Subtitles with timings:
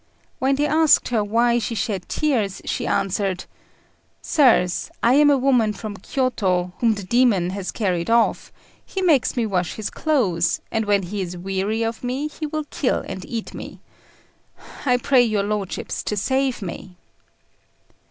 [0.39, 3.45] When they asked her why she shed tears, she answered,
[4.19, 8.51] "Sirs, I am a woman from Kiôto, whom the demon has carried off;
[8.83, 12.65] he makes me wash his clothes, and when he is weary of me, he will
[12.71, 13.79] kill and eat me.
[14.87, 16.97] I pray your lordships to save me."